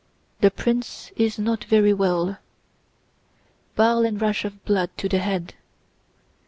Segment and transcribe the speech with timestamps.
[0.39, 2.39] "The prince is not very well:
[3.75, 5.53] bile and rush of blood to the head.